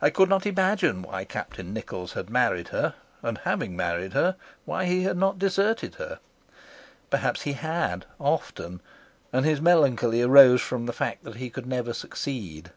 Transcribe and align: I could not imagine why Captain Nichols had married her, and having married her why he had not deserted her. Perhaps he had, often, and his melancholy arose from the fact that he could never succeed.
I 0.00 0.10
could 0.10 0.28
not 0.28 0.46
imagine 0.46 1.02
why 1.02 1.24
Captain 1.24 1.72
Nichols 1.74 2.12
had 2.12 2.30
married 2.30 2.68
her, 2.68 2.94
and 3.24 3.38
having 3.38 3.74
married 3.74 4.12
her 4.12 4.36
why 4.64 4.84
he 4.84 5.02
had 5.02 5.16
not 5.16 5.36
deserted 5.36 5.96
her. 5.96 6.20
Perhaps 7.10 7.42
he 7.42 7.54
had, 7.54 8.06
often, 8.20 8.80
and 9.32 9.44
his 9.44 9.60
melancholy 9.60 10.22
arose 10.22 10.62
from 10.62 10.86
the 10.86 10.92
fact 10.92 11.24
that 11.24 11.38
he 11.38 11.50
could 11.50 11.66
never 11.66 11.92
succeed. 11.92 12.70